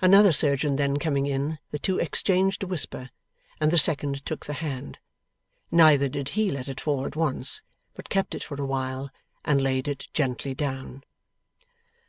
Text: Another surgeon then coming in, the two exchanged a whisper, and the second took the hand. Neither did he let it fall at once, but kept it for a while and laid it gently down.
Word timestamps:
Another 0.00 0.32
surgeon 0.32 0.74
then 0.74 0.96
coming 0.98 1.26
in, 1.26 1.60
the 1.70 1.78
two 1.78 2.00
exchanged 2.00 2.64
a 2.64 2.66
whisper, 2.66 3.10
and 3.60 3.70
the 3.70 3.78
second 3.78 4.26
took 4.26 4.44
the 4.44 4.54
hand. 4.54 4.98
Neither 5.70 6.08
did 6.08 6.30
he 6.30 6.50
let 6.50 6.68
it 6.68 6.80
fall 6.80 7.06
at 7.06 7.14
once, 7.14 7.62
but 7.94 8.08
kept 8.08 8.34
it 8.34 8.42
for 8.42 8.60
a 8.60 8.66
while 8.66 9.10
and 9.44 9.62
laid 9.62 9.86
it 9.86 10.08
gently 10.12 10.52
down. 10.52 11.04